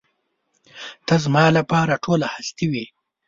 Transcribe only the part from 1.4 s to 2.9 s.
لپاره ټوله هستي وې.